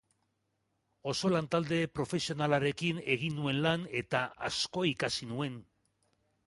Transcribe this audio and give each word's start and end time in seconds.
Oso 1.11 1.29
lantalde 1.33 1.81
profesionalarekin 1.99 3.05
egin 3.17 3.39
nuen 3.43 3.63
lan 3.67 3.85
eta 4.03 4.27
asko 4.51 4.89
ikasi 4.95 5.35
nuen. 5.35 5.63